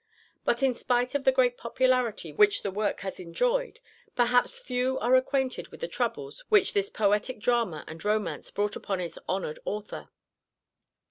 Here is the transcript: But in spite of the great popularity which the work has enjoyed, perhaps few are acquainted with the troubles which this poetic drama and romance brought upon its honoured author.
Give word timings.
But 0.45 0.63
in 0.63 0.73
spite 0.73 1.13
of 1.13 1.25
the 1.25 1.31
great 1.31 1.59
popularity 1.59 2.31
which 2.33 2.63
the 2.63 2.71
work 2.71 3.01
has 3.01 3.19
enjoyed, 3.19 3.79
perhaps 4.15 4.57
few 4.57 4.97
are 4.97 5.15
acquainted 5.15 5.67
with 5.67 5.79
the 5.79 5.87
troubles 5.87 6.43
which 6.49 6.73
this 6.73 6.89
poetic 6.89 7.39
drama 7.39 7.83
and 7.87 8.03
romance 8.03 8.49
brought 8.49 8.75
upon 8.75 8.99
its 8.99 9.19
honoured 9.29 9.59
author. 9.63 10.09